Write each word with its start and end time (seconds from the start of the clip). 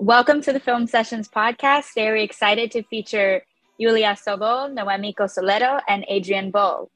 Welcome 0.00 0.42
to 0.42 0.52
the 0.52 0.60
Film 0.60 0.86
Sessions 0.86 1.28
podcast. 1.28 1.92
Very 1.92 2.22
excited 2.22 2.70
to 2.70 2.84
feature 2.84 3.42
Yuliia 3.80 4.16
Sobol, 4.16 4.72
Noemi 4.72 5.12
Cosoleto, 5.12 5.80
and 5.88 6.04
Adrian 6.06 6.52
Bol. 6.52 6.62
All 6.62 6.88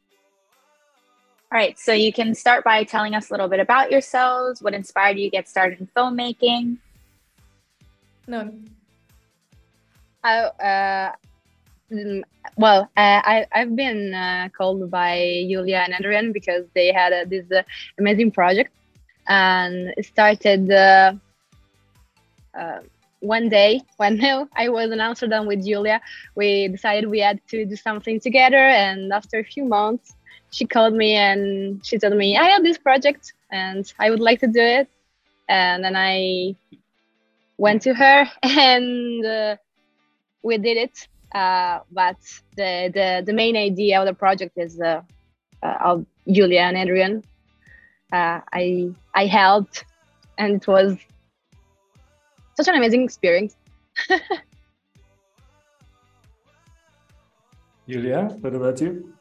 right, 1.50 1.76
so 1.76 1.92
you 1.92 2.12
can 2.12 2.32
start 2.32 2.62
by 2.62 2.84
telling 2.84 3.16
us 3.16 3.28
a 3.28 3.32
little 3.32 3.48
bit 3.48 3.58
about 3.58 3.90
yourselves, 3.90 4.62
what 4.62 4.72
inspired 4.72 5.18
you 5.18 5.26
to 5.26 5.30
get 5.30 5.48
started 5.48 5.80
in 5.80 5.88
filmmaking. 5.96 6.76
No. 8.28 8.54
Uh, 10.22 10.62
uh, 10.62 11.12
well, 12.56 12.82
uh, 12.96 13.20
I, 13.24 13.46
I've 13.50 13.74
been 13.74 14.14
uh, 14.14 14.48
called 14.56 14.88
by 14.92 15.44
Julia 15.50 15.82
and 15.84 15.94
Adrian 15.98 16.30
because 16.30 16.66
they 16.72 16.92
had 16.92 17.12
uh, 17.12 17.24
this 17.26 17.50
uh, 17.50 17.64
amazing 17.98 18.30
project 18.30 18.72
and 19.26 19.92
started 20.02 20.70
uh, 22.58 22.80
one 23.20 23.48
day 23.48 23.80
when 23.96 24.22
I 24.56 24.68
was 24.68 24.90
in 24.90 25.00
Amsterdam 25.00 25.46
with 25.46 25.64
Julia. 25.64 26.00
We 26.34 26.68
decided 26.68 27.08
we 27.08 27.20
had 27.20 27.40
to 27.48 27.64
do 27.64 27.76
something 27.76 28.20
together, 28.20 28.56
and 28.56 29.12
after 29.12 29.38
a 29.38 29.44
few 29.44 29.64
months, 29.64 30.14
she 30.52 30.66
called 30.66 30.94
me 30.94 31.14
and 31.14 31.84
she 31.84 31.98
told 31.98 32.14
me 32.14 32.36
I 32.36 32.44
have 32.50 32.62
this 32.62 32.78
project 32.78 33.32
and 33.50 33.90
I 33.98 34.10
would 34.10 34.20
like 34.20 34.40
to 34.40 34.46
do 34.46 34.60
it. 34.60 34.88
And 35.48 35.82
then 35.82 35.96
I 35.96 36.54
went 37.56 37.82
to 37.82 37.94
her 37.94 38.26
and 38.42 39.24
uh, 39.24 39.56
we 40.42 40.58
did 40.58 40.76
it. 40.76 41.08
Uh, 41.34 41.80
but 41.90 42.18
the, 42.56 42.90
the 42.92 43.22
the 43.24 43.32
main 43.32 43.56
idea 43.56 43.98
of 43.98 44.06
the 44.06 44.12
project 44.12 44.52
is 44.58 44.78
uh, 44.78 45.00
uh 45.62 45.78
of 45.80 46.06
Julia 46.30 46.60
and 46.60 46.76
Adrian. 46.76 47.24
Uh, 48.12 48.40
I 48.52 48.90
I 49.14 49.24
helped, 49.24 49.86
and 50.36 50.56
it 50.56 50.66
was 50.68 50.98
such 52.62 52.72
an 52.72 52.78
amazing 52.78 53.02
experience. 53.02 53.56
Julia, 57.88 58.28
what 58.40 58.54
about 58.54 58.80
you? 58.80 59.12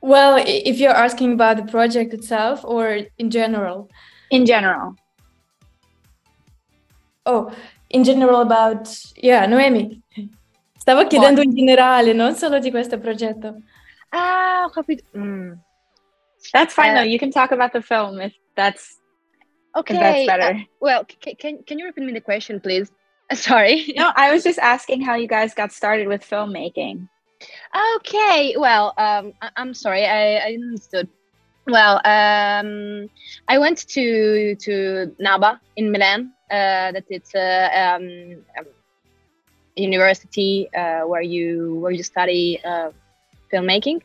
Well, 0.00 0.42
if 0.46 0.78
you're 0.78 0.94
asking 0.94 1.32
about 1.32 1.56
the 1.56 1.64
project 1.64 2.14
itself 2.14 2.64
or 2.64 3.00
in 3.18 3.30
general? 3.30 3.90
In 4.30 4.46
general. 4.46 4.94
Oh, 7.26 7.50
in 7.90 8.04
general 8.04 8.40
about, 8.40 8.88
yeah, 9.16 9.46
Noemi. 9.46 10.00
Stavo 10.78 11.06
chiedendo 11.06 11.40
in 11.40 11.54
generale, 11.54 12.12
non 12.12 12.34
solo 12.34 12.58
di 12.58 12.70
questo 12.70 12.98
progetto. 12.98 13.62
Ah, 14.10 14.64
ho 14.64 14.70
capito. 14.70 15.04
Mm. 15.16 15.52
That's 16.52 16.74
fine 16.74 16.90
uh, 16.90 16.94
though. 16.96 17.08
You 17.08 17.18
can 17.18 17.30
talk 17.30 17.52
about 17.52 17.72
the 17.72 17.80
film 17.80 18.20
if 18.20 18.34
that's 18.54 18.98
okay. 19.76 19.98
That's 19.98 20.26
better. 20.26 20.56
Uh, 20.56 20.64
well, 20.80 21.06
c- 21.24 21.34
can 21.34 21.62
can 21.64 21.78
you 21.78 21.86
repeat 21.86 22.04
me 22.04 22.12
the 22.12 22.20
question, 22.20 22.60
please? 22.60 22.90
Sorry. 23.32 23.92
No, 23.96 24.10
I 24.14 24.32
was 24.32 24.44
just 24.44 24.58
asking 24.58 25.02
how 25.02 25.14
you 25.14 25.26
guys 25.28 25.54
got 25.54 25.72
started 25.72 26.08
with 26.08 26.22
filmmaking. 26.22 27.08
Okay. 27.96 28.54
Well, 28.58 28.94
um, 28.96 29.32
I- 29.40 29.50
am 29.56 29.74
sorry. 29.74 30.04
I, 30.06 30.36
I 30.36 30.52
understood. 30.54 31.08
Well, 31.66 31.96
um, 32.04 33.08
I 33.48 33.58
went 33.58 33.86
to 33.88 34.54
to 34.56 35.14
NABA 35.18 35.60
in 35.76 35.90
Milan. 35.90 36.32
Uh, 36.50 36.92
that 36.92 37.04
it's 37.08 37.34
a 37.34 37.96
um, 37.96 38.44
um, 38.58 38.66
university 39.76 40.68
uh, 40.76 41.00
where 41.00 41.22
you 41.22 41.76
where 41.80 41.92
you 41.92 42.02
study 42.02 42.60
uh, 42.64 42.90
filmmaking. 43.52 44.02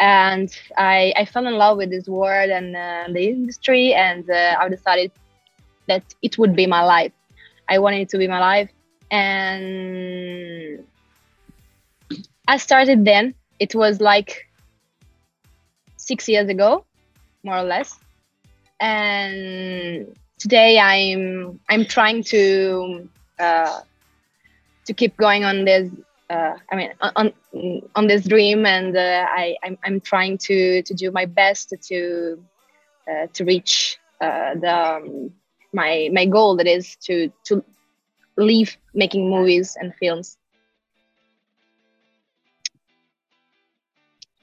And 0.00 0.48
I, 0.76 1.12
I 1.16 1.24
fell 1.24 1.46
in 1.46 1.54
love 1.54 1.76
with 1.78 1.90
this 1.90 2.08
world 2.08 2.50
and 2.50 2.76
uh, 2.76 3.04
the 3.12 3.28
industry 3.28 3.94
and 3.94 4.28
uh, 4.30 4.56
i 4.58 4.68
decided 4.68 5.10
that 5.86 6.02
it 6.22 6.38
would 6.38 6.56
be 6.56 6.66
my 6.66 6.82
life. 6.82 7.12
I 7.68 7.78
wanted 7.78 8.00
it 8.02 8.08
to 8.10 8.18
be 8.18 8.28
my 8.28 8.40
life. 8.40 8.70
And 9.10 10.84
i 12.48 12.56
started 12.56 13.04
then. 13.04 13.34
It 13.58 13.74
was 13.74 14.00
like 14.00 14.48
six 15.96 16.28
years 16.28 16.48
ago 16.48 16.84
more 17.42 17.58
or 17.58 17.62
less. 17.64 17.98
And 18.80 20.16
today 20.38 20.78
i'm 20.78 21.58
i'm 21.70 21.84
trying 21.84 22.22
to 22.22 23.08
uh, 23.38 23.80
to 24.84 24.92
keep 24.92 25.16
going 25.16 25.44
on 25.44 25.64
this 25.64 25.90
uh, 26.30 26.54
I 26.70 26.76
mean, 26.76 26.92
on 27.16 27.32
on 27.94 28.06
this 28.06 28.24
dream, 28.24 28.66
and 28.66 28.96
uh, 28.96 29.26
I 29.30 29.56
I'm, 29.62 29.78
I'm 29.84 30.00
trying 30.00 30.38
to 30.38 30.82
to 30.82 30.94
do 30.94 31.10
my 31.10 31.26
best 31.26 31.74
to 31.88 32.42
uh, 33.10 33.26
to 33.34 33.44
reach 33.44 33.98
uh, 34.20 34.54
the 34.54 34.74
um, 34.74 35.30
my 35.72 36.08
my 36.12 36.26
goal 36.26 36.56
that 36.56 36.66
is 36.66 36.96
to 37.04 37.30
to 37.44 37.62
leave 38.36 38.76
making 38.94 39.28
movies 39.28 39.76
and 39.78 39.94
films. 39.96 40.38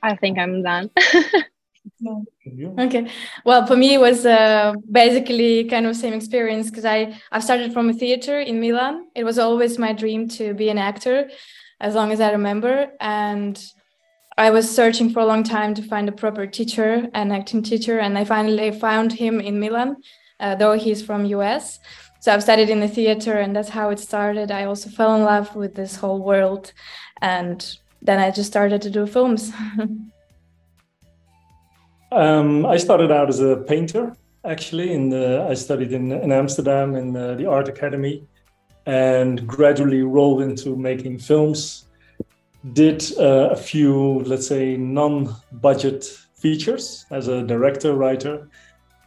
I 0.03 0.16
think 0.16 0.38
I'm 0.38 0.64
done. 0.64 0.90
okay 2.80 3.09
well 3.44 3.66
for 3.66 3.75
me 3.75 3.96
it 3.96 4.00
was 4.00 4.25
uh, 4.25 4.74
basically 4.91 5.64
kind 5.66 5.86
of 5.86 5.96
same 5.96 6.14
experience 6.14 6.70
because 6.70 6.86
i 6.86 7.14
i 7.31 7.40
started 7.40 7.74
from 7.74 7.90
a 7.90 7.94
theater 7.94 8.40
in 8.40 8.59
milan 8.59 9.08
it 9.16 9.24
was 9.24 9.40
always 9.40 9.80
my 9.80 9.91
dream 9.91 10.28
to 10.28 10.53
be 10.53 10.70
an 10.70 10.78
actor 10.78 11.30
as 11.81 11.96
long 11.96 12.12
as 12.12 12.22
I 12.22 12.31
remember. 12.31 12.88
And 13.02 13.62
I 14.38 14.52
was 14.52 14.74
searching 14.74 15.09
for 15.09 15.19
a 15.19 15.25
long 15.25 15.44
time 15.44 15.74
to 15.74 15.81
find 15.81 16.08
a 16.08 16.14
proper 16.14 16.47
teacher, 16.47 17.09
an 17.14 17.31
acting 17.34 17.64
teacher, 17.64 18.00
and 18.00 18.18
I 18.18 18.24
finally 18.24 18.72
found 18.72 19.12
him 19.12 19.42
in 19.42 19.59
Milan, 19.59 19.97
uh, 20.40 20.56
though 20.56 20.74
he's 20.74 21.02
from 21.03 21.25
US. 21.25 21.80
So 22.22 22.31
I've 22.31 22.44
studied 22.44 22.70
in 22.70 22.80
the 22.80 22.88
theater, 22.88 23.34
and 23.40 23.53
that's 23.56 23.70
how 23.70 23.90
it 23.90 24.00
started. 24.00 24.52
I 24.52 24.66
also 24.66 24.90
fell 24.90 25.16
in 25.16 25.24
love 25.24 25.56
with 25.56 25.75
this 25.75 25.96
whole 25.96 26.20
world, 26.24 26.72
and 27.22 27.78
then 28.02 28.20
I 28.20 28.31
just 28.31 28.50
started 28.50 28.81
to 28.84 28.90
do 28.90 29.06
films. 29.08 29.52
um, 32.12 32.66
I 32.66 32.78
started 32.78 33.12
out 33.12 33.28
as 33.30 33.40
a 33.40 33.58
painter, 33.58 34.16
actually. 34.46 34.94
In 34.94 35.09
the 35.09 35.47
I 35.50 35.56
studied 35.56 35.94
in, 35.94 36.12
in 36.12 36.31
Amsterdam 36.31 36.96
in 36.96 37.12
the, 37.12 37.36
the 37.36 37.47
Art 37.47 37.68
Academy, 37.68 38.24
and 38.86 39.47
gradually 39.47 40.02
rolled 40.02 40.42
into 40.42 40.75
making 40.75 41.19
films. 41.19 41.86
Did 42.74 43.03
uh, 43.18 43.50
a 43.52 43.56
few, 43.56 44.19
let's 44.22 44.47
say, 44.47 44.78
non 44.78 45.36
budget 45.52 46.06
features 46.36 47.06
as 47.12 47.28
a 47.28 47.44
director, 47.44 47.96
writer, 47.96 48.50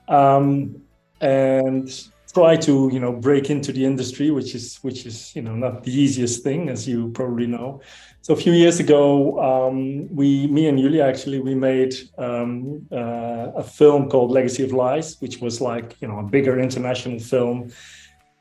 um, 0.09 0.83
and 1.21 2.09
try 2.35 2.57
to 2.57 2.91
you 2.93 2.99
know 2.99 3.13
break 3.13 3.49
into 3.49 3.71
the 3.73 3.85
industry 3.85 4.31
which 4.31 4.55
is 4.55 4.79
which 4.83 5.07
is 5.07 5.35
you 5.37 5.43
know 5.43 5.55
not 5.55 5.85
the 5.85 5.93
easiest 5.93 6.43
thing 6.43 6.69
as 6.69 6.87
you 6.87 7.11
probably 7.11 7.47
know 7.47 7.81
so 8.23 8.35
a 8.35 8.37
few 8.37 8.53
years 8.53 8.81
ago 8.81 9.39
um, 9.41 10.13
we 10.15 10.49
me 10.49 10.67
and 10.67 10.77
Julia 10.79 11.05
actually 11.05 11.39
we 11.39 11.55
made 11.55 11.95
um, 12.19 12.85
uh, 12.91 13.63
a 13.63 13.63
film 13.63 14.11
called 14.11 14.33
legacy 14.33 14.65
of 14.65 14.73
lies 14.73 15.21
which 15.21 15.39
was 15.41 15.61
like 15.61 15.95
you 16.01 16.09
know 16.09 16.19
a 16.19 16.25
bigger 16.25 16.59
international 16.59 17.21
film 17.21 17.71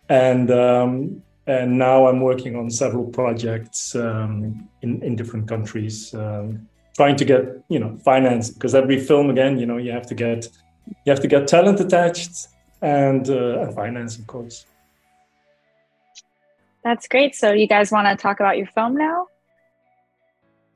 and 0.09 0.51
um, 0.51 1.23
and 1.47 1.77
now 1.77 2.07
I'm 2.07 2.21
working 2.21 2.55
on 2.55 2.69
several 2.69 3.05
projects 3.05 3.95
um, 3.95 4.67
in 4.81 5.01
in 5.03 5.15
different 5.15 5.47
countries, 5.47 6.13
um, 6.13 6.67
trying 6.95 7.15
to 7.17 7.25
get 7.25 7.43
you 7.69 7.79
know 7.79 7.97
finance 8.03 8.49
because 8.49 8.75
every 8.75 8.99
film 8.99 9.29
again 9.29 9.57
you 9.57 9.65
know 9.65 9.77
you 9.77 9.91
have 9.91 10.07
to 10.07 10.15
get 10.15 10.47
you 11.05 11.11
have 11.11 11.19
to 11.21 11.27
get 11.27 11.47
talent 11.47 11.79
attached 11.79 12.47
and 12.81 13.29
uh, 13.29 13.61
and 13.61 13.75
finance 13.75 14.17
of 14.17 14.27
course. 14.27 14.65
That's 16.83 17.07
great. 17.07 17.33
So 17.33 17.53
you 17.53 17.67
guys 17.67 17.91
want 17.91 18.07
to 18.07 18.21
talk 18.21 18.41
about 18.41 18.57
your 18.57 18.67
film 18.67 18.95
now? 18.97 19.27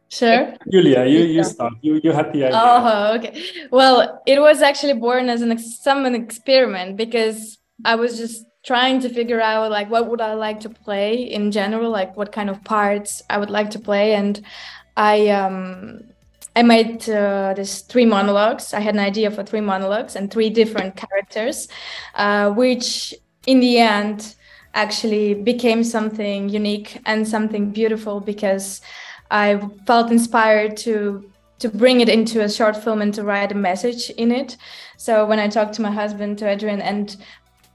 Sure. 0.09 0.53
Julia, 0.71 1.05
you, 1.05 1.19
you 1.19 1.43
start. 1.43 1.73
You, 1.81 1.99
you 2.01 2.13
had 2.13 2.31
the 2.31 2.45
idea. 2.45 2.51
Oh, 2.53 3.16
okay. 3.16 3.67
Well, 3.71 4.22
it 4.25 4.40
was 4.40 4.61
actually 4.61 4.93
born 4.93 5.28
as 5.28 5.41
an 5.41 5.57
some 5.59 6.05
an 6.05 6.16
experiment 6.16 6.96
because 6.96 7.57
I 7.84 7.96
was 7.96 8.17
just 8.17 8.46
trying 8.63 8.99
to 9.01 9.09
figure 9.09 9.41
out 9.41 9.71
like 9.71 9.89
what 9.89 10.07
would 10.09 10.21
I 10.21 10.33
like 10.33 10.59
to 10.61 10.69
play 10.69 11.15
in 11.15 11.51
general, 11.51 11.89
like 11.89 12.17
what 12.17 12.31
kind 12.31 12.49
of 12.49 12.63
parts 12.63 13.21
I 13.29 13.37
would 13.37 13.49
like 13.49 13.71
to 13.71 13.79
play, 13.79 14.13
and 14.13 14.41
I 14.95 15.27
um, 15.29 16.03
I 16.55 16.63
made 16.63 17.07
uh, 17.09 17.53
this 17.55 17.81
three 17.81 18.05
monologues. 18.05 18.73
I 18.73 18.79
had 18.79 18.95
an 18.95 18.99
idea 18.99 19.31
for 19.31 19.43
three 19.43 19.61
monologues 19.61 20.15
and 20.15 20.31
three 20.31 20.49
different 20.49 20.95
characters, 20.95 21.67
uh, 22.15 22.51
which 22.51 23.13
in 23.45 23.59
the 23.59 23.77
end 23.79 24.35
actually 24.73 25.33
became 25.33 25.83
something 25.83 26.49
unique 26.49 26.99
and 27.05 27.27
something 27.27 27.71
beautiful 27.71 28.19
because 28.19 28.81
I 29.31 29.59
felt 29.85 30.11
inspired 30.11 30.77
to 30.77 31.31
to 31.59 31.69
bring 31.69 32.01
it 32.01 32.09
into 32.09 32.41
a 32.41 32.49
short 32.49 32.75
film 32.75 33.01
and 33.01 33.13
to 33.15 33.23
write 33.23 33.51
a 33.51 33.55
message 33.55 34.11
in 34.11 34.31
it. 34.31 34.57
So 34.97 35.25
when 35.25 35.39
I 35.39 35.47
talked 35.47 35.73
to 35.75 35.81
my 35.81 35.89
husband, 35.91 36.37
to 36.39 36.47
Adrian, 36.47 36.81
and 36.81 37.15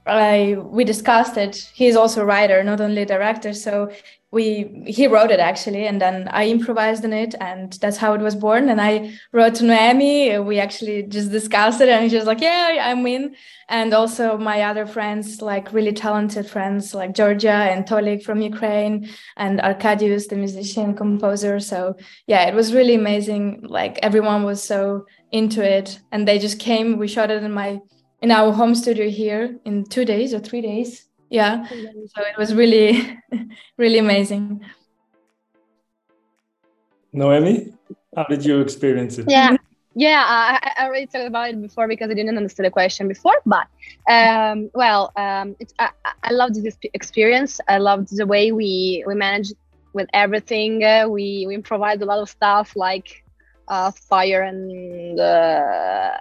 I 0.05 0.57
we 0.59 0.83
discussed 0.83 1.37
it. 1.37 1.71
He's 1.73 1.95
also 1.95 2.21
a 2.21 2.25
writer, 2.25 2.63
not 2.63 2.81
only 2.81 3.03
a 3.03 3.05
director. 3.05 3.53
So 3.53 3.91
we 4.33 4.83
he 4.87 5.05
wrote 5.05 5.29
it 5.29 5.39
actually 5.39 5.85
and 5.85 6.01
then 6.01 6.27
i 6.29 6.47
improvised 6.47 7.05
in 7.05 7.13
it 7.13 7.35
and 7.39 7.73
that's 7.73 7.97
how 7.97 8.15
it 8.15 8.21
was 8.21 8.35
born. 8.35 8.67
And 8.67 8.81
i 8.81 9.13
wrote 9.31 9.55
to 9.55 9.63
noemi. 9.63 10.39
We 10.39 10.59
actually 10.59 11.03
just 11.03 11.31
discussed 11.31 11.79
it 11.81 11.89
and 11.89 12.09
she 12.09 12.17
was 12.17 12.25
like 12.25 12.41
yeah 12.41 12.89
i'm 12.89 13.05
in. 13.05 13.35
And 13.69 13.93
also 13.93 14.37
my 14.37 14.63
other 14.63 14.87
friends 14.87 15.41
like 15.41 15.71
really 15.71 15.93
talented 15.93 16.49
friends 16.49 16.95
like 16.95 17.13
georgia 17.13 17.59
and 17.71 17.85
tolik 17.85 18.23
from 18.23 18.41
ukraine 18.41 19.07
and 19.37 19.59
arkadius 19.59 20.27
the 20.27 20.35
musician 20.35 20.95
composer. 20.95 21.59
So 21.59 21.95
yeah 22.25 22.47
it 22.47 22.55
was 22.55 22.73
really 22.73 22.95
amazing. 22.95 23.61
Like 23.61 23.99
everyone 24.01 24.41
was 24.43 24.63
so 24.63 25.05
into 25.31 25.61
it 25.63 25.99
and 26.11 26.27
they 26.27 26.39
just 26.39 26.57
came. 26.59 26.97
We 26.97 27.07
shot 27.07 27.29
it 27.29 27.43
in 27.43 27.51
my 27.51 27.79
in 28.23 28.31
our 28.31 28.53
home 28.53 28.73
studio 28.73 29.09
here 29.09 29.59
in 29.65 29.83
two 29.83 30.05
days 30.05 30.33
or 30.33 30.39
three 30.39 30.61
days. 30.61 31.05
Yeah. 31.29 31.67
So 31.67 32.21
it 32.31 32.37
was 32.37 32.55
really 32.55 33.19
really 33.77 33.99
amazing. 33.99 34.61
Noemi 37.11 37.73
how 38.15 38.23
did 38.23 38.45
you 38.45 38.61
experience 38.61 39.17
it? 39.17 39.25
Yeah. 39.29 39.57
Yeah 39.95 40.23
I, 40.25 40.73
I 40.77 40.85
already 40.85 41.05
talked 41.05 41.27
about 41.27 41.49
it 41.49 41.61
before 41.61 41.87
because 41.87 42.09
i 42.09 42.15
didn't 42.15 42.37
understand 42.37 42.65
the 42.65 42.71
question 42.71 43.07
before 43.07 43.39
but 43.45 43.67
um, 44.09 44.71
well 44.73 45.11
um, 45.15 45.55
I, 45.77 45.89
I 46.23 46.31
loved 46.31 46.55
this 46.63 46.77
experience. 46.93 47.59
I 47.67 47.77
loved 47.77 48.07
the 48.15 48.25
way 48.25 48.51
we 48.51 49.03
we 49.05 49.13
managed 49.13 49.53
with 49.93 50.09
everything. 50.13 50.83
Uh, 50.83 51.07
we 51.15 51.45
we 51.47 51.53
improvised 51.53 52.01
a 52.01 52.05
lot 52.05 52.19
of 52.19 52.29
stuff 52.29 52.75
like 52.75 53.23
uh, 53.67 53.91
fire 53.91 54.41
and 54.41 55.19
uh, 55.19 56.17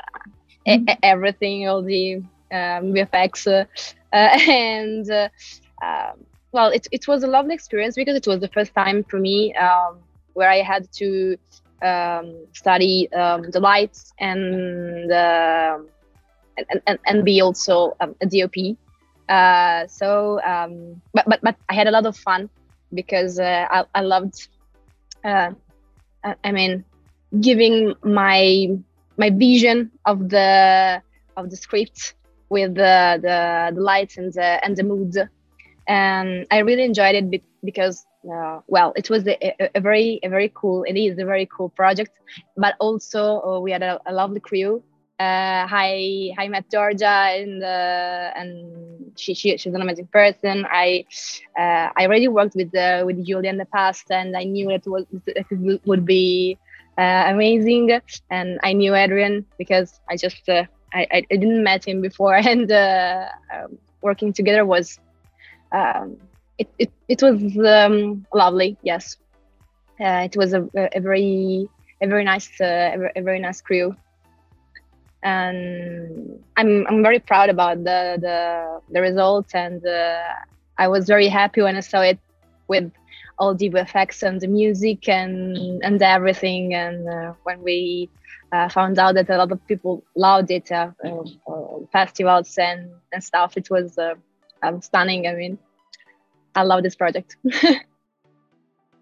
mm-hmm. 0.67 0.85
everything 1.03 1.69
all 1.69 1.83
the 1.83 2.17
um, 2.53 2.93
vfx 2.95 3.47
uh, 3.47 3.65
uh, 4.13 4.39
and 4.49 5.11
uh, 5.11 5.29
um, 5.83 6.25
well, 6.53 6.69
it, 6.69 6.87
it 6.93 7.09
was 7.09 7.25
a 7.25 7.27
lovely 7.27 7.55
experience 7.55 7.97
because 7.97 8.15
it 8.15 8.27
was 8.27 8.41
the 8.41 8.49
first 8.49 8.75
time 8.75 9.05
for 9.05 9.19
me 9.19 9.55
um, 9.55 9.99
where 10.35 10.51
I 10.51 10.63
had 10.63 10.91
to 10.93 11.37
um, 11.83 12.47
study 12.53 13.13
um, 13.13 13.51
the 13.51 13.59
lights 13.59 14.13
and, 14.21 15.11
uh, 15.11 15.79
and, 16.57 16.81
and, 16.87 16.99
and 17.07 17.25
be 17.25 17.41
also 17.41 17.97
um, 18.01 18.15
a 18.21 18.27
DOP. 18.27 18.77
Uh, 19.29 19.87
so, 19.87 20.41
um, 20.43 21.01
but, 21.15 21.25
but, 21.27 21.41
but 21.43 21.57
I 21.69 21.75
had 21.75 21.87
a 21.87 21.91
lot 21.91 22.07
of 22.07 22.17
fun 22.17 22.51
because 22.93 23.39
uh, 23.39 23.67
I, 23.71 23.85
I 23.95 24.01
loved, 24.03 24.49
uh, 25.25 25.53
I 26.45 26.53
mean, 26.53 26.85
giving 27.41 27.95
my 28.05 28.69
my 29.17 29.31
vision 29.31 29.91
of 30.07 30.29
the 30.29 31.03
of 31.37 31.51
the 31.51 31.57
script 31.57 32.15
with 32.49 32.75
the, 32.75 33.19
the, 33.23 33.73
the 33.75 33.81
lights 33.81 34.17
and 34.19 34.33
the 34.33 34.65
and 34.65 34.77
the 34.77 34.83
mood. 34.83 35.17
And 35.89 36.47
i 36.51 36.59
really 36.59 36.85
enjoyed 36.85 37.17
it 37.17 37.43
because 37.65 38.07
uh, 38.33 38.61
well 38.69 38.93
it 38.97 39.11
was 39.11 39.27
a, 39.27 39.37
a, 39.77 39.81
very 39.81 40.21
a 40.23 40.29
very 40.29 40.51
cool 40.55 40.85
it 40.85 40.97
is 40.97 41.19
a 41.19 41.25
very 41.25 41.47
cool 41.47 41.69
project 41.71 42.13
but 42.57 42.77
also 42.79 43.41
uh, 43.43 43.59
we 43.59 43.73
had 43.73 43.83
a, 43.83 44.01
a, 44.07 44.13
lovely 44.13 44.39
crew. 44.39 44.83
Uh, 45.19 45.67
hi 45.67 46.33
hi 46.37 46.49
met 46.49 46.71
georgia 46.71 47.17
and 47.39 47.63
uh, 47.63 48.31
and 48.37 49.13
she, 49.17 49.35
she 49.35 49.57
she's 49.57 49.75
an 49.75 49.83
amazing 49.83 50.09
person. 50.09 50.67
I 50.71 51.05
uh, 51.59 51.89
i 51.97 52.07
already 52.07 52.29
worked 52.29 52.55
with 52.55 52.75
uh, 52.75 53.03
with 53.07 53.25
julia 53.27 53.51
in 53.51 53.59
the 53.59 53.67
past 53.67 54.11
and 54.11 54.37
i 54.37 54.45
knew 54.45 54.71
it 54.71 54.87
was 54.87 55.05
it 55.27 55.47
would 55.85 56.05
be 56.05 56.59
uh, 56.99 57.25
amazing. 57.27 58.01
And 58.31 58.59
i 58.63 58.73
knew 58.73 58.95
adrian 58.95 59.45
because 59.59 60.01
i 60.09 60.17
just 60.17 60.49
I, 60.95 61.07
I, 61.11 61.21
didn't 61.31 61.63
met 61.63 61.87
him 61.87 62.01
before, 62.01 62.35
and 62.53 62.71
uh, 62.71 63.27
um, 63.53 63.79
working 64.03 64.33
together 64.33 64.65
was 64.65 64.99
um, 65.73 66.19
it, 66.59 66.69
it, 66.79 66.91
it 67.09 67.23
was 67.23 67.41
um, 67.59 68.27
lovely. 68.35 68.77
Yes, 68.83 69.17
uh, 70.01 70.23
it 70.29 70.37
was 70.37 70.53
a, 70.53 70.69
a, 70.75 71.01
very 71.01 71.69
a 72.01 72.07
very 72.07 72.25
nice 72.25 72.61
uh, 72.61 73.09
a, 73.17 73.23
very 73.23 73.39
nice 73.39 73.61
crew, 73.61 73.97
and 75.23 76.43
I'm 76.57 76.87
I'm 76.87 77.03
very 77.03 77.19
proud 77.19 77.49
about 77.49 77.79
the 77.85 78.19
the 78.21 78.81
the 78.91 79.01
results, 79.01 79.55
and 79.55 79.85
uh, 79.87 80.23
I 80.79 80.89
was 80.89 81.07
very 81.07 81.29
happy 81.29 81.63
when 81.63 81.77
I 81.77 81.81
saw 81.81 82.03
it 82.03 82.19
with 82.69 82.93
all 83.43 83.55
the 83.57 83.67
effects 83.67 84.23
and 84.23 84.41
the 84.41 84.47
music 84.47 85.09
and 85.09 85.83
and 85.83 86.01
everything, 86.03 86.75
and 86.75 87.09
uh, 87.09 87.33
when 87.43 87.59
we 87.63 88.09
uh, 88.53 88.69
found 88.69 88.99
out 88.99 89.15
that 89.15 89.31
a 89.31 89.37
lot 89.37 89.51
of 89.51 89.67
people 89.67 90.05
loved 90.15 90.51
it, 90.51 90.71
uh, 90.71 90.91
uh, 91.05 91.79
festivals 91.93 92.57
and, 92.59 92.91
and 93.13 93.25
stuff. 93.25 93.57
It 93.57 93.71
was 93.71 93.99
uh, 93.99 94.15
stunning. 94.81 95.27
I 95.27 95.35
mean, 95.35 95.59
I 96.55 96.63
love 96.63 96.83
this 96.83 96.95
project. 96.95 97.37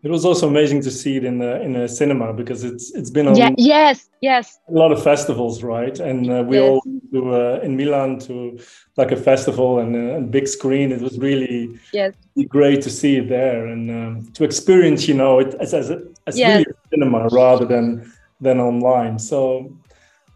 it 0.02 0.10
was 0.10 0.24
also 0.24 0.48
amazing 0.48 0.80
to 0.82 0.90
see 0.90 1.16
it 1.16 1.24
in 1.24 1.38
the 1.38 1.60
in 1.62 1.76
a 1.76 1.88
cinema 1.88 2.32
because 2.32 2.64
it's 2.64 2.94
it's 2.94 3.10
been 3.10 3.26
on 3.28 3.36
yeah, 3.36 3.50
yes 3.56 4.08
yes 4.20 4.58
a 4.68 4.72
lot 4.72 4.92
of 4.92 5.02
festivals 5.02 5.62
right 5.62 6.00
and 6.00 6.30
uh, 6.30 6.42
we 6.46 6.56
yes. 6.56 6.68
all 6.68 6.82
do 7.12 7.34
uh, 7.34 7.60
in 7.62 7.76
Milan 7.76 8.18
to 8.18 8.58
like 8.96 9.12
a 9.12 9.16
festival 9.16 9.78
and 9.78 9.94
a 9.96 10.20
big 10.20 10.46
screen 10.48 10.92
it 10.92 11.00
was 11.00 11.18
really 11.18 11.78
yes 11.92 12.14
great 12.48 12.80
to 12.82 12.90
see 12.90 13.16
it 13.16 13.28
there 13.28 13.66
and 13.66 13.90
um, 13.90 14.32
to 14.32 14.44
experience 14.44 15.06
you 15.06 15.14
know 15.14 15.38
it 15.38 15.54
as 15.60 15.74
as, 15.74 15.90
as 16.26 16.38
yes. 16.38 16.48
really 16.48 16.66
a 16.70 16.88
cinema 16.90 17.28
rather 17.28 17.66
than 17.66 18.10
than 18.40 18.60
online. 18.60 19.18
So 19.18 19.76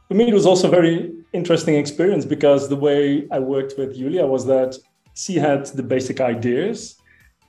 for 0.08 0.14
me, 0.14 0.28
it 0.28 0.34
was 0.34 0.46
also 0.46 0.68
a 0.68 0.70
very 0.70 1.12
interesting 1.32 1.74
experience 1.74 2.24
because 2.24 2.68
the 2.68 2.76
way 2.76 3.26
I 3.30 3.38
worked 3.38 3.74
with 3.78 3.96
Julia 3.96 4.26
was 4.26 4.46
that 4.46 4.76
she 5.14 5.34
had 5.34 5.66
the 5.66 5.82
basic 5.82 6.20
ideas. 6.20 6.96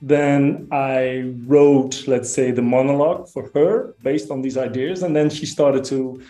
Then 0.02 0.68
I 0.70 1.32
wrote, 1.46 2.06
let's 2.06 2.30
say, 2.32 2.50
the 2.50 2.62
monologue 2.62 3.28
for 3.28 3.50
her 3.54 3.94
based 4.02 4.30
on 4.30 4.42
these 4.42 4.56
ideas. 4.56 5.02
And 5.02 5.16
then 5.16 5.30
she 5.30 5.46
started 5.46 5.84
to 5.84 6.22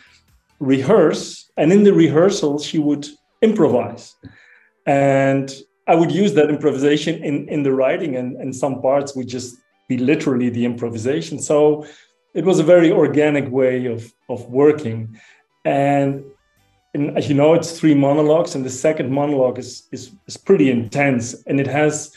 rehearse. 0.60 1.50
And 1.56 1.72
in 1.72 1.82
the 1.82 1.92
rehearsal, 1.92 2.58
she 2.58 2.78
would 2.78 3.06
improvise. 3.42 4.14
And 4.86 5.52
I 5.88 5.94
would 5.94 6.12
use 6.12 6.34
that 6.34 6.48
improvisation 6.48 7.22
in, 7.22 7.48
in 7.48 7.62
the 7.62 7.72
writing, 7.72 8.16
and, 8.16 8.36
and 8.36 8.54
some 8.54 8.80
parts 8.80 9.14
would 9.14 9.28
just 9.28 9.56
be 9.88 9.98
literally 9.98 10.48
the 10.48 10.64
improvisation. 10.64 11.40
So 11.40 11.86
it 12.36 12.44
was 12.44 12.58
a 12.58 12.62
very 12.62 12.92
organic 12.92 13.50
way 13.50 13.86
of 13.86 14.12
of 14.28 14.46
working 14.46 15.18
and, 15.64 16.22
and 16.94 17.16
as 17.16 17.28
you 17.28 17.34
know 17.34 17.54
it's 17.54 17.80
three 17.80 17.94
monologues 17.94 18.54
and 18.54 18.64
the 18.64 18.70
second 18.70 19.10
monologue 19.10 19.58
is, 19.58 19.88
is 19.90 20.12
is 20.26 20.36
pretty 20.36 20.70
intense 20.70 21.34
and 21.46 21.58
it 21.58 21.66
has 21.66 22.14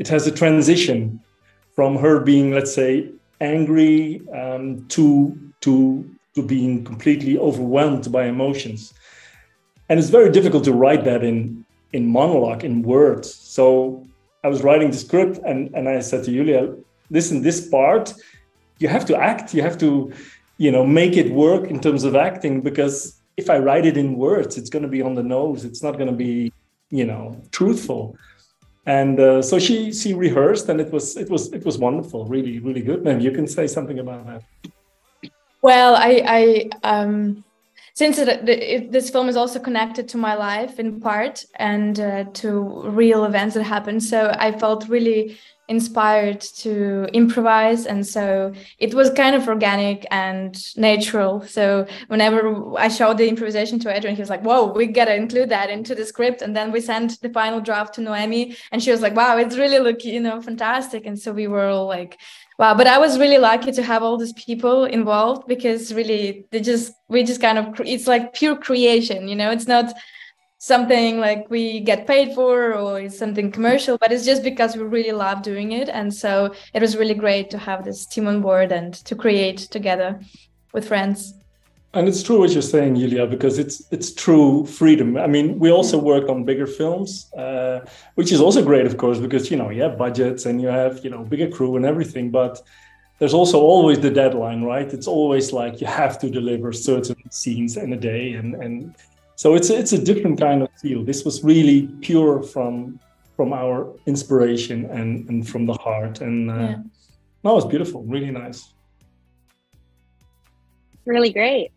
it 0.00 0.08
has 0.08 0.26
a 0.26 0.32
transition 0.32 1.20
from 1.76 1.96
her 1.96 2.18
being 2.20 2.50
let's 2.50 2.74
say 2.74 3.10
angry 3.40 4.22
um, 4.40 4.84
to 4.88 5.38
to 5.60 5.72
to 6.34 6.42
being 6.42 6.84
completely 6.84 7.38
overwhelmed 7.38 8.10
by 8.10 8.24
emotions. 8.24 8.94
And 9.88 9.98
it's 9.98 10.08
very 10.08 10.30
difficult 10.30 10.64
to 10.64 10.72
write 10.72 11.04
that 11.04 11.22
in 11.22 11.64
in 11.92 12.06
monologue 12.06 12.64
in 12.64 12.82
words. 12.82 13.32
So 13.34 13.62
i 14.42 14.48
was 14.48 14.62
writing 14.66 14.90
the 14.90 14.96
script 15.06 15.36
and 15.48 15.58
and 15.76 15.84
i 15.86 16.00
said 16.00 16.24
to 16.24 16.30
julia 16.36 16.62
listen 17.16 17.42
this 17.42 17.60
part 17.68 18.06
you 18.82 18.88
have 18.88 19.04
to 19.10 19.14
act. 19.30 19.52
You 19.56 19.62
have 19.68 19.78
to 19.84 19.90
you 20.64 20.70
know 20.74 20.84
make 21.00 21.14
it 21.22 21.28
work 21.46 21.64
in 21.72 21.78
terms 21.86 22.02
of 22.08 22.12
acting 22.28 22.54
because 22.68 22.96
if 23.36 23.46
i 23.54 23.58
write 23.66 23.84
it 23.90 23.96
in 24.02 24.08
words 24.26 24.52
it's 24.58 24.70
going 24.74 24.86
to 24.88 24.94
be 24.96 25.02
on 25.08 25.14
the 25.14 25.26
nose. 25.36 25.60
It's 25.68 25.82
not 25.86 25.94
going 25.98 26.10
to 26.14 26.20
be 26.26 26.52
you 26.98 27.06
know 27.10 27.22
truthful 27.58 28.16
and 28.86 29.20
uh, 29.20 29.42
so 29.42 29.58
she 29.58 29.92
she 29.92 30.14
rehearsed 30.14 30.68
and 30.68 30.80
it 30.80 30.92
was 30.92 31.16
it 31.16 31.28
was 31.28 31.52
it 31.52 31.64
was 31.64 31.78
wonderful 31.78 32.24
really 32.26 32.58
really 32.58 32.82
good. 32.82 33.04
Maybe 33.04 33.24
you 33.24 33.30
can 33.30 33.46
say 33.46 33.66
something 33.66 33.98
about 33.98 34.26
that. 34.26 34.42
Well 35.62 35.94
i 35.96 36.22
i 36.26 36.70
um 36.82 37.44
since 37.94 38.18
it, 38.18 38.48
it, 38.48 38.92
this 38.92 39.10
film 39.10 39.28
is 39.28 39.36
also 39.36 39.58
connected 39.58 40.08
to 40.08 40.16
my 40.16 40.34
life 40.34 40.78
in 40.78 41.00
part 41.00 41.44
and 41.56 42.00
uh, 42.00 42.24
to 42.34 42.82
real 42.88 43.24
events 43.24 43.54
that 43.56 43.64
happened. 43.64 44.02
So 44.02 44.34
i 44.38 44.52
felt 44.52 44.88
really 44.88 45.36
inspired 45.70 46.40
to 46.40 47.06
improvise 47.14 47.86
and 47.86 48.04
so 48.04 48.52
it 48.78 48.92
was 48.92 49.08
kind 49.10 49.34
of 49.36 49.48
organic 49.48 50.04
and 50.10 50.52
natural. 50.76 51.40
So 51.56 51.86
whenever 52.08 52.40
i 52.76 52.88
showed 52.88 53.16
the 53.18 53.28
improvisation 53.28 53.78
to 53.80 53.94
adrian 53.96 54.16
he 54.16 54.22
was 54.22 54.34
like 54.34 54.42
whoa 54.42 54.72
we 54.78 54.86
gotta 54.86 55.14
include 55.14 55.48
that 55.48 55.70
into 55.70 55.94
the 55.94 56.04
script. 56.04 56.42
And 56.42 56.54
then 56.56 56.72
we 56.72 56.80
sent 56.80 57.20
the 57.22 57.30
final 57.30 57.60
draft 57.60 57.94
to 57.94 58.00
noemi 58.00 58.56
and 58.72 58.82
she 58.82 58.90
was 58.90 59.00
like 59.00 59.14
wow 59.14 59.38
it's 59.38 59.56
really 59.56 59.78
look 59.78 60.04
you 60.04 60.20
know 60.20 60.40
fantastic. 60.40 61.06
And 61.06 61.16
so 61.18 61.32
we 61.32 61.46
were 61.46 61.68
all 61.68 61.86
like 61.86 62.18
wow. 62.58 62.74
But 62.74 62.88
i 62.88 62.98
was 62.98 63.18
really 63.22 63.38
lucky 63.38 63.72
to 63.72 63.82
have 63.82 64.02
all 64.02 64.18
these 64.18 64.32
people 64.46 64.84
involved 64.84 65.46
because 65.46 65.94
really 65.94 66.46
they 66.50 66.60
just 66.60 66.92
we 67.08 67.22
just 67.22 67.40
kind 67.40 67.58
of 67.58 67.64
it's 67.94 68.08
like 68.08 68.34
pure 68.34 68.56
creation 68.56 69.28
you 69.28 69.36
know? 69.36 69.50
It's 69.52 69.68
not 69.68 69.86
something 70.62 71.18
like 71.18 71.48
we 71.48 71.80
get 71.80 72.06
paid 72.06 72.34
for 72.34 72.74
or 72.74 73.00
it's 73.00 73.18
something 73.18 73.50
commercial 73.50 73.96
but 73.96 74.12
it's 74.12 74.26
just 74.26 74.42
because 74.42 74.76
we 74.76 74.82
really 74.82 75.10
love 75.10 75.40
doing 75.40 75.72
it 75.72 75.88
and 75.88 76.12
so 76.12 76.54
it 76.74 76.82
was 76.82 76.98
really 76.98 77.14
great 77.14 77.48
to 77.48 77.56
have 77.56 77.82
this 77.82 78.04
team 78.04 78.28
on 78.28 78.42
board 78.42 78.70
and 78.70 78.92
to 78.92 79.14
create 79.14 79.56
together 79.56 80.20
with 80.74 80.86
friends 80.86 81.32
and 81.92 82.06
it's 82.06 82.22
true 82.22 82.38
what 82.38 82.50
you're 82.50 82.62
saying, 82.62 82.94
Julia, 82.94 83.26
because 83.26 83.58
it's 83.58 83.82
it's 83.90 84.14
true 84.14 84.64
freedom. 84.64 85.16
I 85.16 85.26
mean, 85.26 85.58
we 85.58 85.72
also 85.72 85.98
work 85.98 86.28
on 86.28 86.44
bigger 86.44 86.68
films, 86.68 87.28
uh, 87.36 87.80
which 88.14 88.30
is 88.30 88.40
also 88.40 88.64
great, 88.64 88.86
of 88.86 88.96
course, 88.96 89.18
because 89.18 89.50
you 89.50 89.56
know 89.56 89.70
you 89.70 89.82
have 89.82 89.98
budgets 89.98 90.46
and 90.46 90.62
you 90.62 90.68
have 90.68 91.02
you 91.04 91.10
know 91.10 91.24
bigger 91.24 91.48
crew 91.48 91.74
and 91.74 91.84
everything. 91.84 92.30
But 92.30 92.62
there's 93.18 93.34
also 93.34 93.58
always 93.58 93.98
the 93.98 94.10
deadline, 94.10 94.62
right? 94.62 94.86
It's 94.92 95.08
always 95.08 95.52
like 95.52 95.80
you 95.80 95.88
have 95.88 96.16
to 96.20 96.30
deliver 96.30 96.72
certain 96.72 97.28
scenes 97.32 97.76
in 97.76 97.92
a 97.92 97.96
day, 97.96 98.34
and 98.34 98.54
and 98.54 98.94
so 99.40 99.54
it's 99.54 99.70
it's 99.70 99.94
a 99.94 99.98
different 100.10 100.38
kind 100.38 100.60
of 100.62 100.68
feel. 100.82 101.02
This 101.02 101.24
was 101.24 101.42
really 101.42 101.88
pure 102.02 102.42
from 102.42 103.00
from 103.36 103.54
our 103.54 103.90
inspiration 104.04 104.84
and 104.90 105.26
and 105.30 105.48
from 105.48 105.64
the 105.64 105.72
heart, 105.72 106.20
and 106.20 106.50
uh, 106.50 106.54
yeah. 106.54 106.76
no, 107.42 107.56
it's 107.56 107.64
beautiful, 107.64 108.02
really 108.02 108.30
nice. 108.30 108.74
Really 111.06 111.32
great. 111.32 111.72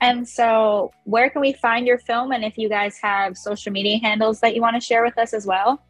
And 0.00 0.28
so, 0.28 0.90
where 1.04 1.30
can 1.30 1.40
we 1.40 1.52
find 1.52 1.86
your 1.86 1.98
film? 1.98 2.32
And 2.32 2.44
if 2.44 2.58
you 2.58 2.68
guys 2.68 2.98
have 2.98 3.38
social 3.38 3.70
media 3.70 3.98
handles 3.98 4.40
that 4.40 4.56
you 4.56 4.60
want 4.60 4.74
to 4.74 4.80
share 4.80 5.04
with 5.04 5.16
us 5.18 5.32
as 5.32 5.46
well? 5.46 5.80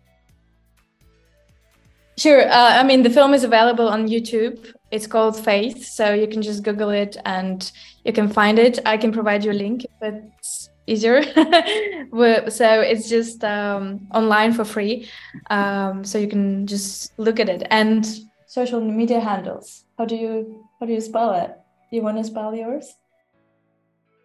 Sure. 2.18 2.42
Uh, 2.50 2.72
I 2.80 2.82
mean, 2.82 3.02
the 3.02 3.14
film 3.18 3.32
is 3.32 3.44
available 3.44 3.88
on 3.88 4.08
YouTube. 4.08 4.74
It's 4.90 5.06
called 5.06 5.42
Faith. 5.42 5.86
So 5.86 6.12
you 6.12 6.28
can 6.28 6.42
just 6.42 6.62
Google 6.62 6.90
it 6.90 7.16
and 7.24 7.72
you 8.04 8.12
can 8.12 8.28
find 8.28 8.58
it. 8.58 8.78
I 8.84 8.98
can 8.98 9.10
provide 9.10 9.42
you 9.42 9.52
a 9.52 9.58
link 9.64 9.86
if 9.86 9.98
it's 10.02 10.68
easier. 10.88 11.22
so 12.50 12.80
it's 12.80 13.08
just 13.08 13.44
um, 13.44 14.06
online 14.14 14.52
for 14.52 14.64
free. 14.64 15.08
Um, 15.50 16.04
so 16.04 16.18
you 16.18 16.28
can 16.28 16.66
just 16.66 17.18
look 17.18 17.38
at 17.40 17.48
it. 17.48 17.66
And 17.70 18.06
social 18.46 18.80
media 18.80 19.20
handles. 19.20 19.84
How 19.98 20.04
do 20.04 20.16
you 20.16 20.64
how 20.80 20.86
do 20.86 20.92
you 20.92 21.00
spell 21.00 21.34
it? 21.34 21.50
You 21.90 22.02
want 22.02 22.18
to 22.18 22.24
spell 22.24 22.54
yours? 22.54 22.94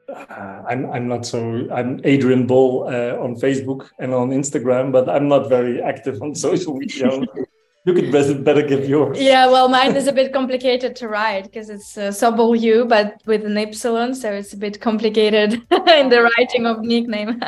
uh, 0.09 0.63
I'm 0.67 0.89
I'm 0.91 1.07
not 1.07 1.25
so 1.25 1.67
I'm 1.71 1.99
Adrian 2.03 2.45
Bol 2.47 2.87
uh, 2.87 3.17
on 3.17 3.35
Facebook 3.35 3.89
and 3.99 4.13
on 4.13 4.29
Instagram, 4.29 4.91
but 4.91 5.09
I'm 5.09 5.27
not 5.27 5.49
very 5.49 5.81
active 5.81 6.21
on 6.21 6.35
social 6.47 6.77
media. 6.77 7.09
you 7.85 7.93
could 7.93 8.11
better, 8.11 8.33
better 8.35 8.61
give 8.61 8.87
yours. 8.87 9.19
Yeah, 9.19 9.47
well, 9.47 9.67
mine 9.67 9.95
is 9.95 10.07
a 10.07 10.13
bit 10.13 10.31
complicated 10.31 10.95
to 10.97 11.07
write 11.09 11.43
because 11.43 11.69
it's 11.69 11.97
uh, 11.97 12.11
Sobol 12.11 12.59
U, 12.59 12.85
but 12.85 13.21
with 13.25 13.45
an 13.45 13.57
epsilon, 13.57 14.15
so 14.15 14.31
it's 14.31 14.53
a 14.53 14.57
bit 14.57 14.79
complicated 14.79 15.53
in 15.71 16.09
the 16.09 16.29
writing 16.37 16.65
of 16.65 16.79
nickname. 16.81 17.41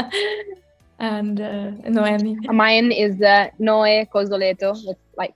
and 1.00 1.40
uh, 1.40 1.72
Noemi. 1.88 2.36
Mine 2.48 2.92
is 2.92 3.22
uh, 3.22 3.50
Noe 3.60 4.06
Cosoleto, 4.14 4.76
with 4.86 4.98
like 5.18 5.34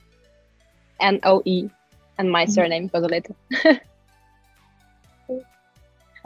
N 0.99 1.19
O 1.23 1.41
E, 1.45 1.69
and 2.17 2.29
my 2.29 2.43
mm-hmm. 2.43 2.51
surname 2.51 2.89
Cosoleto. 2.89 3.33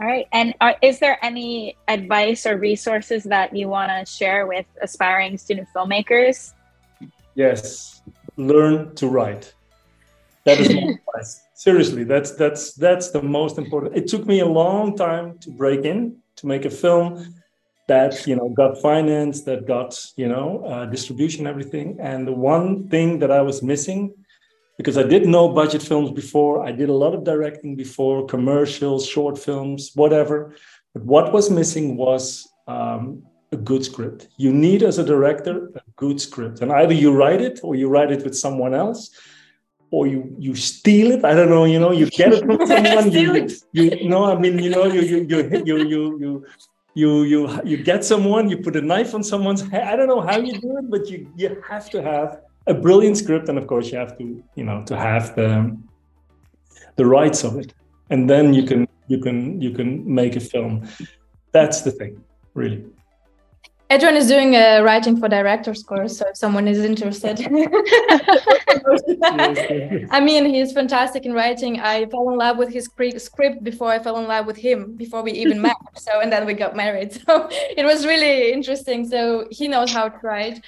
All 0.00 0.08
right. 0.08 0.26
And 0.32 0.54
are, 0.60 0.74
is 0.82 0.98
there 0.98 1.24
any 1.24 1.76
advice 1.86 2.46
or 2.46 2.58
resources 2.58 3.22
that 3.24 3.54
you 3.54 3.68
want 3.68 3.92
to 3.92 4.12
share 4.12 4.48
with 4.48 4.66
aspiring 4.82 5.38
student 5.38 5.68
filmmakers? 5.74 6.52
Yes. 7.36 8.02
Learn 8.36 8.94
to 8.96 9.08
write. 9.08 9.54
That 10.44 10.60
is 10.60 10.68
my 10.74 10.80
advice. 11.16 11.40
Seriously, 11.54 12.04
that's 12.04 12.32
that's 12.32 12.74
that's 12.74 13.10
the 13.10 13.22
most 13.22 13.58
important. 13.58 13.96
It 13.96 14.08
took 14.08 14.26
me 14.26 14.40
a 14.40 14.46
long 14.46 14.96
time 14.96 15.38
to 15.38 15.50
break 15.50 15.84
in 15.84 16.16
to 16.36 16.46
make 16.46 16.64
a 16.64 16.70
film 16.70 17.34
that 17.86 18.26
you 18.26 18.36
know 18.36 18.48
got 18.48 18.80
finance, 18.82 19.42
that 19.42 19.66
got 19.66 19.98
you 20.16 20.28
know 20.28 20.64
uh, 20.66 20.86
distribution, 20.86 21.46
everything. 21.46 21.96
And 22.00 22.26
the 22.26 22.32
one 22.32 22.88
thing 22.88 23.18
that 23.20 23.30
I 23.30 23.40
was 23.42 23.62
missing 23.62 24.14
because 24.76 24.98
I 24.98 25.04
did 25.04 25.26
know 25.26 25.48
budget 25.48 25.82
films 25.82 26.10
before. 26.10 26.64
I 26.66 26.72
did 26.72 26.88
a 26.88 26.92
lot 26.92 27.14
of 27.14 27.24
directing 27.24 27.76
before, 27.76 28.26
commercials, 28.26 29.06
short 29.06 29.38
films, 29.38 29.92
whatever. 29.94 30.54
But 30.92 31.04
what 31.04 31.32
was 31.32 31.50
missing 31.50 31.96
was 31.96 32.48
um, 32.66 33.22
a 33.54 33.56
good 33.56 33.84
script. 33.84 34.28
You 34.36 34.52
need, 34.52 34.82
as 34.82 34.98
a 34.98 35.04
director, 35.04 35.70
a 35.74 35.82
good 35.96 36.20
script. 36.20 36.60
And 36.60 36.70
either 36.72 36.92
you 36.92 37.12
write 37.12 37.40
it 37.40 37.60
or 37.62 37.74
you 37.74 37.88
write 37.88 38.12
it 38.12 38.22
with 38.24 38.36
someone 38.36 38.74
else 38.74 39.10
or 39.90 40.06
you, 40.06 40.34
you 40.38 40.54
steal 40.54 41.12
it. 41.12 41.24
I 41.24 41.34
don't 41.34 41.48
know, 41.48 41.64
you 41.64 41.80
know, 41.80 41.92
you 41.92 42.06
get 42.10 42.32
it 42.32 42.44
from 42.44 42.66
someone. 42.72 43.10
you, 43.12 43.48
you, 43.72 44.08
know, 44.08 44.24
I 44.24 44.38
mean, 44.38 44.58
you 44.58 44.70
know, 44.70 44.84
you, 44.84 45.00
you, 45.00 45.18
you, 45.30 45.62
you, 45.64 45.76
you, 45.88 46.18
you 46.18 46.44
you 46.94 47.24
you 47.24 47.60
you 47.64 47.76
get 47.76 48.04
someone 48.04 48.48
you 48.48 48.56
put 48.56 48.76
a 48.76 48.80
knife 48.80 49.14
on 49.14 49.22
someone's 49.22 49.62
head 49.68 49.82
i 49.82 49.96
don't 49.96 50.06
know 50.06 50.20
how 50.20 50.38
you 50.38 50.52
do 50.60 50.78
it 50.78 50.88
but 50.88 51.08
you 51.10 51.28
you 51.36 51.60
have 51.68 51.90
to 51.90 52.00
have 52.00 52.40
a 52.68 52.74
brilliant 52.74 53.16
script 53.16 53.48
and 53.48 53.58
of 53.58 53.66
course 53.66 53.90
you 53.90 53.98
have 53.98 54.16
to 54.16 54.42
you 54.54 54.64
know 54.64 54.82
to 54.84 54.96
have 54.96 55.34
the 55.34 55.76
the 56.94 57.04
rights 57.04 57.42
of 57.42 57.58
it 57.58 57.74
and 58.10 58.30
then 58.30 58.54
you 58.54 58.62
can 58.62 58.86
you 59.08 59.18
can 59.18 59.60
you 59.60 59.72
can 59.72 59.90
make 60.06 60.36
a 60.36 60.40
film 60.40 60.86
that's 61.50 61.80
the 61.82 61.90
thing 61.90 62.22
really 62.54 62.84
Adrian 63.94 64.16
is 64.16 64.26
doing 64.26 64.56
a 64.56 64.82
writing 64.82 65.16
for 65.16 65.28
director's 65.28 65.84
course, 65.84 66.18
so 66.18 66.26
if 66.28 66.36
someone 66.36 66.66
is 66.66 66.78
interested. 66.78 67.38
I 70.10 70.20
mean, 70.20 70.46
he's 70.46 70.72
fantastic 70.72 71.24
in 71.24 71.32
writing. 71.32 71.78
I 71.78 72.06
fell 72.06 72.28
in 72.30 72.36
love 72.36 72.58
with 72.58 72.70
his 72.70 72.90
script 73.18 73.62
before 73.62 73.92
I 73.92 74.00
fell 74.00 74.16
in 74.18 74.26
love 74.26 74.46
with 74.46 74.56
him, 74.56 74.96
before 74.96 75.22
we 75.22 75.30
even 75.32 75.62
met. 75.62 75.76
So, 75.96 76.20
and 76.20 76.32
then 76.32 76.44
we 76.44 76.54
got 76.54 76.74
married. 76.74 77.12
So 77.26 77.48
it 77.50 77.84
was 77.84 78.04
really 78.04 78.52
interesting. 78.52 79.08
So 79.08 79.46
he 79.52 79.68
knows 79.68 79.92
how 79.92 80.08
to 80.08 80.18
write. 80.26 80.60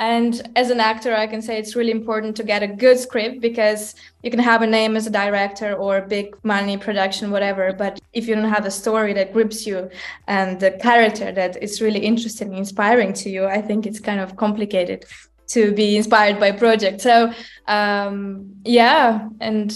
And 0.00 0.50
as 0.56 0.70
an 0.70 0.80
actor, 0.80 1.14
I 1.14 1.26
can 1.26 1.42
say 1.42 1.58
it's 1.58 1.76
really 1.76 1.90
important 1.90 2.34
to 2.36 2.42
get 2.42 2.62
a 2.62 2.66
good 2.66 2.98
script 2.98 3.42
because 3.42 3.94
you 4.22 4.30
can 4.30 4.40
have 4.40 4.62
a 4.62 4.66
name 4.66 4.96
as 4.96 5.06
a 5.06 5.10
director 5.10 5.74
or 5.74 6.00
big 6.00 6.34
money 6.42 6.78
production, 6.78 7.30
whatever. 7.30 7.74
But 7.74 8.00
if 8.14 8.26
you 8.26 8.34
don't 8.34 8.48
have 8.48 8.64
a 8.64 8.70
story 8.70 9.12
that 9.12 9.34
grips 9.34 9.66
you 9.66 9.90
and 10.26 10.58
the 10.58 10.70
character 10.70 11.32
that 11.32 11.62
is 11.62 11.82
really 11.82 11.98
interesting, 12.00 12.48
and 12.48 12.56
inspiring 12.56 13.12
to 13.12 13.28
you, 13.28 13.44
I 13.44 13.60
think 13.60 13.86
it's 13.86 14.00
kind 14.00 14.20
of 14.20 14.36
complicated 14.36 15.04
to 15.48 15.70
be 15.72 15.98
inspired 15.98 16.40
by 16.40 16.46
a 16.46 16.58
project. 16.58 17.02
So, 17.02 17.34
um, 17.68 18.54
yeah, 18.64 19.28
and 19.38 19.70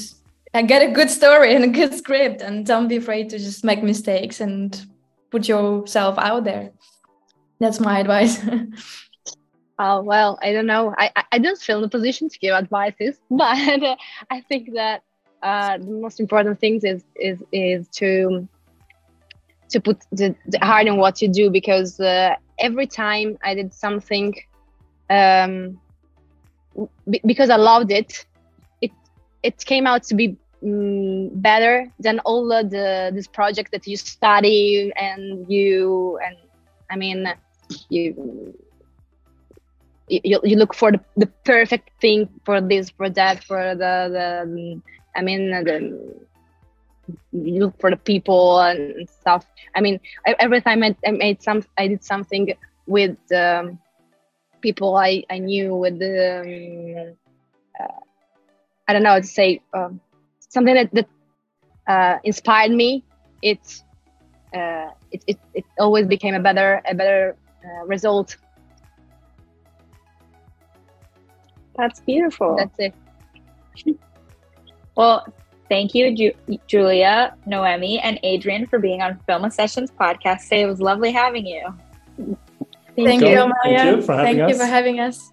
get 0.54 0.88
a 0.88 0.90
good 0.90 1.10
story 1.10 1.54
and 1.54 1.64
a 1.64 1.68
good 1.68 1.92
script, 1.92 2.40
and 2.40 2.64
don't 2.64 2.88
be 2.88 2.96
afraid 2.96 3.28
to 3.28 3.38
just 3.38 3.62
make 3.62 3.82
mistakes 3.82 4.40
and 4.40 4.86
put 5.30 5.48
yourself 5.48 6.16
out 6.16 6.44
there. 6.44 6.70
That's 7.60 7.78
my 7.78 7.98
advice. 7.98 8.40
Oh 9.78 10.02
well, 10.02 10.38
I 10.42 10.52
don't 10.52 10.66
know. 10.66 10.94
I 10.96 11.10
I 11.32 11.38
don't 11.38 11.58
feel 11.58 11.76
in 11.78 11.82
the 11.82 11.88
position 11.88 12.28
to 12.28 12.38
give 12.38 12.54
advices, 12.54 13.20
but 13.30 13.82
uh, 13.82 13.96
I 14.30 14.40
think 14.40 14.70
that 14.74 15.02
uh, 15.42 15.78
the 15.78 15.90
most 16.02 16.20
important 16.20 16.60
things 16.60 16.84
is 16.84 17.04
is 17.16 17.42
is 17.52 17.88
to 17.98 18.48
to 19.70 19.80
put 19.80 19.98
the, 20.12 20.34
the 20.46 20.58
heart 20.60 20.86
in 20.86 20.96
what 20.96 21.20
you 21.20 21.28
do 21.28 21.50
because 21.50 21.98
uh, 22.00 22.34
every 22.58 22.86
time 22.86 23.36
I 23.42 23.54
did 23.54 23.72
something 23.72 24.34
um, 25.10 25.80
b- 27.10 27.20
because 27.26 27.50
I 27.50 27.56
loved 27.56 27.90
it, 27.90 28.26
it 28.80 28.92
it 29.42 29.64
came 29.64 29.86
out 29.86 30.04
to 30.04 30.14
be 30.14 30.36
um, 30.64 31.30
better 31.34 31.86
than 31.98 32.20
all 32.20 32.48
the 32.48 33.10
this 33.14 33.28
project 33.28 33.72
that 33.72 33.86
you 33.86 33.96
study 33.96 34.92
and 34.96 35.46
you 35.50 36.18
and 36.24 36.36
I 36.90 36.96
mean 36.96 37.26
you 37.88 38.54
you, 40.08 40.40
you 40.42 40.56
look 40.56 40.74
for 40.74 40.92
the, 40.92 41.00
the 41.16 41.26
perfect 41.44 41.90
thing 42.00 42.28
for 42.44 42.60
this 42.60 42.90
project 42.90 43.44
for 43.44 43.74
the, 43.74 44.08
the 44.12 44.82
i 45.16 45.22
mean 45.22 45.50
the 45.50 46.24
you 47.32 47.60
look 47.60 47.78
for 47.78 47.90
the 47.90 47.98
people 47.98 48.60
and 48.60 49.06
stuff. 49.08 49.44
I 49.74 49.82
mean 49.82 50.00
every 50.38 50.60
time 50.62 50.82
i, 50.82 50.96
I 51.06 51.10
made 51.10 51.42
some 51.42 51.64
i 51.76 51.88
did 51.88 52.02
something 52.04 52.54
with 52.86 53.16
um, 53.32 53.78
people 54.62 54.96
i 54.96 55.22
i 55.30 55.38
knew 55.38 55.74
with 55.74 55.98
the 55.98 56.40
um, 56.40 57.16
uh, 57.80 58.00
i 58.88 58.92
don't 58.92 59.02
know 59.02 59.10
how 59.10 59.20
to 59.20 59.26
say 59.26 59.60
um, 59.74 60.00
something 60.48 60.74
that, 60.74 60.90
that 60.94 61.08
uh, 61.86 62.18
inspired 62.24 62.70
me. 62.70 63.04
It, 63.42 63.82
uh, 64.54 64.90
it 65.10 65.22
it 65.26 65.38
it 65.52 65.64
always 65.78 66.06
became 66.06 66.34
a 66.34 66.40
better 66.40 66.80
a 66.88 66.94
better 66.94 67.36
uh, 67.64 67.84
result 67.86 68.36
That's 71.76 72.00
beautiful. 72.00 72.56
That's 72.56 72.78
it. 72.78 73.96
well, 74.96 75.26
thank 75.68 75.94
you, 75.94 76.14
Ju- 76.14 76.58
Julia, 76.66 77.36
Noemi, 77.46 77.98
and 78.00 78.18
Adrian 78.22 78.66
for 78.66 78.78
being 78.78 79.02
on 79.02 79.18
Film 79.26 79.48
Sessions 79.50 79.90
podcast 79.90 80.44
today. 80.44 80.62
It 80.62 80.66
was 80.66 80.80
lovely 80.80 81.12
having 81.12 81.46
you. 81.46 81.62
Thank, 82.16 83.08
thank 83.08 83.22
you, 83.22 83.40
Amalia. 83.40 83.52
Thank 83.64 83.96
you 83.96 84.02
for 84.02 84.12
having, 84.14 84.36
thank 84.36 84.40
us. 84.40 84.50
You 84.50 84.58
for 84.58 84.66
having 84.66 85.00
us. 85.00 85.30